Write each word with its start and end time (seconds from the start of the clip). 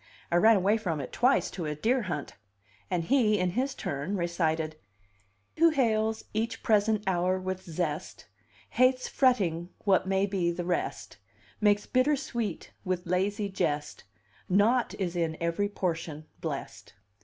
I 0.31 0.37
ran 0.37 0.55
away 0.55 0.77
from 0.77 0.99
it 0.99 1.11
twice 1.11 1.51
to 1.51 1.67
a 1.67 1.75
deer 1.75 2.01
hunt." 2.01 2.33
And 2.89 3.03
he, 3.03 3.37
in 3.37 3.51
his 3.51 3.75
turn, 3.75 4.17
recited: 4.17 4.75
"Who 5.57 5.69
hails 5.69 6.25
each 6.33 6.63
present 6.63 7.03
hour 7.05 7.39
with 7.39 7.61
zest 7.61 8.25
Hates 8.71 9.07
fretting 9.07 9.69
what 9.83 10.07
may 10.07 10.25
be 10.25 10.49
the 10.51 10.65
rest, 10.65 11.17
Makes 11.59 11.85
bitter 11.85 12.15
sweet 12.15 12.71
with 12.83 13.05
lazy 13.05 13.47
jest; 13.47 14.05
Naught 14.49 14.95
is 14.95 15.15
in 15.15 15.37
every 15.39 15.69
portion 15.69 16.25
blest." 16.39 16.93